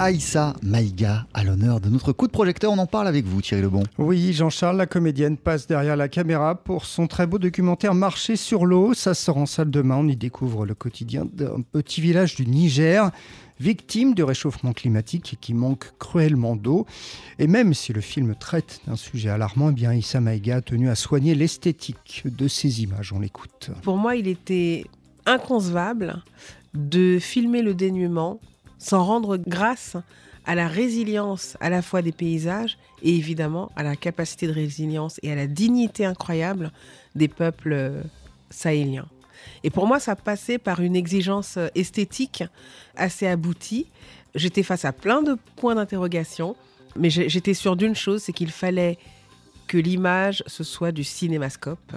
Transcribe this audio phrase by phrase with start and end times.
[0.00, 2.70] Aïssa Maïga à l'honneur de notre coup de projecteur.
[2.72, 3.82] On en parle avec vous, Thierry Lebon.
[3.98, 8.64] Oui, Jean-Charles, la comédienne passe derrière la caméra pour son très beau documentaire Marcher sur
[8.64, 8.94] l'eau.
[8.94, 9.96] Ça sort en salle demain.
[9.96, 13.10] On y découvre le quotidien d'un petit village du Niger
[13.60, 16.86] victime du réchauffement climatique et qui manque cruellement d'eau.
[17.40, 20.88] Et même si le film traite d'un sujet alarmant, eh bien Issa Maïga a tenu
[20.88, 23.12] à soigner l'esthétique de ces images.
[23.12, 23.70] On l'écoute.
[23.82, 24.84] Pour moi, il était
[25.26, 26.22] inconcevable
[26.74, 28.38] de filmer le dénuement
[28.78, 29.96] sans rendre grâce
[30.46, 35.20] à la résilience à la fois des paysages et évidemment à la capacité de résilience
[35.22, 36.72] et à la dignité incroyable
[37.14, 38.02] des peuples euh,
[38.50, 39.08] sahéliens.
[39.62, 42.44] Et pour moi, ça passait par une exigence euh, esthétique
[42.96, 43.86] assez aboutie.
[44.34, 46.56] J'étais face à plein de points d'interrogation,
[46.96, 48.98] mais j'étais sûre d'une chose, c'est qu'il fallait
[49.66, 51.92] que l'image, ce soit du cinémascope,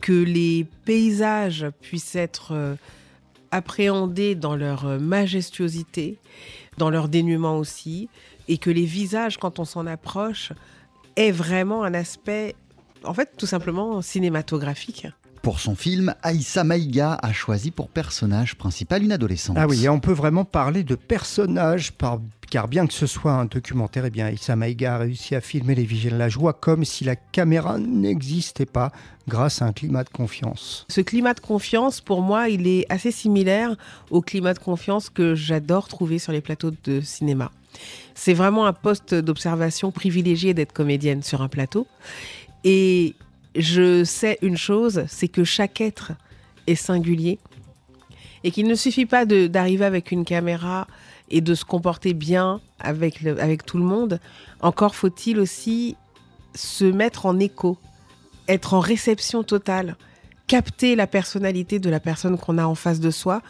[0.00, 2.74] que les paysages puissent être euh,
[3.52, 6.18] appréhendés dans leur euh, majestuosité,
[6.78, 8.08] dans leur dénuement aussi,
[8.48, 10.52] et que les visages, quand on s'en approche,
[11.14, 12.56] aient vraiment un aspect,
[13.04, 15.06] en fait, tout simplement cinématographique.
[15.42, 19.56] Pour son film, Aïssa Maïga a choisi pour personnage principal une adolescente.
[19.58, 21.92] Ah oui, on peut vraiment parler de personnage,
[22.52, 25.74] car bien que ce soit un documentaire, eh bien Aïssa Maïga a réussi à filmer
[25.74, 28.92] les vigiles de la joie comme si la caméra n'existait pas
[29.26, 30.84] grâce à un climat de confiance.
[30.90, 33.74] Ce climat de confiance, pour moi, il est assez similaire
[34.10, 37.50] au climat de confiance que j'adore trouver sur les plateaux de cinéma.
[38.14, 41.86] C'est vraiment un poste d'observation privilégié d'être comédienne sur un plateau.
[42.64, 43.14] Et
[43.56, 46.12] je sais une chose, c'est que chaque être
[46.66, 47.38] est singulier
[48.44, 50.86] et qu'il ne suffit pas d'arriver avec une caméra
[51.30, 54.20] et de se comporter bien avec, avec tout le monde.
[54.60, 55.96] Encore faut-il aussi
[56.54, 57.78] se mettre en écho,
[58.48, 59.96] être en réception totale,
[60.46, 63.42] capter la personnalité de la personne qu'on a en face de soi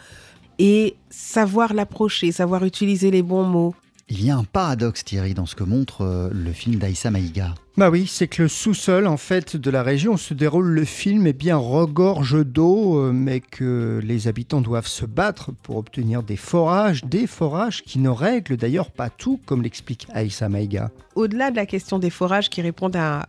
[0.59, 3.75] et savoir l'approcher, savoir utiliser les bons mots,
[4.13, 7.55] il y a un paradoxe, Thierry, dans ce que montre euh, le film d'Aïssa Maïga.
[7.77, 10.85] Bah oui, c'est que le sous-sol en fait de la région où se déroule le
[10.85, 16.21] film est bien regorge d'eau, euh, mais que les habitants doivent se battre pour obtenir
[16.21, 20.91] des forages, des forages qui ne règlent d'ailleurs pas tout, comme l'explique Aïssa Maïga.
[21.15, 23.25] Au-delà de la question des forages qui répondent à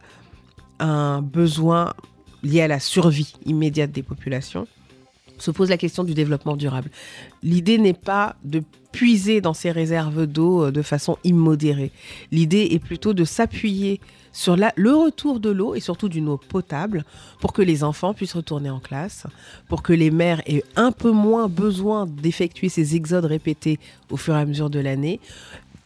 [0.80, 1.94] un besoin
[2.42, 4.66] lié à la survie immédiate des populations,
[5.38, 6.90] se pose la question du développement durable.
[7.42, 8.62] L'idée n'est pas de
[8.92, 11.90] puiser dans ces réserves d'eau euh, de façon immodérée.
[12.30, 14.00] L'idée est plutôt de s'appuyer
[14.32, 17.04] sur le retour de l'eau et surtout d'une eau potable
[17.40, 19.26] pour que les enfants puissent retourner en classe,
[19.68, 23.78] pour que les mères aient un peu moins besoin d'effectuer ces exodes répétés
[24.10, 25.20] au fur et à mesure de l'année,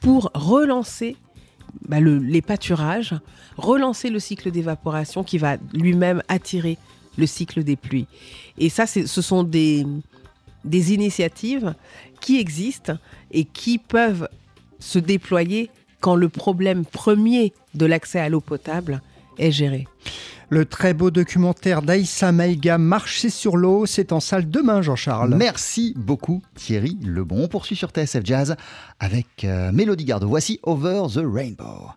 [0.01, 1.17] pour relancer
[1.87, 3.15] bah, les pâturages,
[3.57, 6.79] relancer le cycle d'évaporation qui va lui-même attirer
[7.19, 8.07] le cycle des pluies.
[8.57, 9.85] Et ça, ce sont des,
[10.65, 11.75] des initiatives
[12.21, 12.97] qui existent
[13.31, 14.29] et qui peuvent
[14.79, 15.71] se déployer
[16.01, 19.03] quand le problème premier de l'accès à l'eau potable
[19.37, 19.87] est géré.
[20.51, 25.35] Le très beau documentaire d'Aïssa Maïga, Marcher sur l'eau, c'est en salle demain, Jean-Charles.
[25.37, 27.43] Merci beaucoup, Thierry Lebon.
[27.45, 28.57] On poursuit sur TSF Jazz
[28.99, 30.29] avec euh, Mélodie Gardot.
[30.29, 31.91] Voici Over the Rainbow.